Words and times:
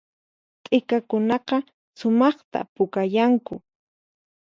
T'ikakunaqa 0.63 1.57
sumaqta 1.99 2.59
pukayanku 2.75 3.55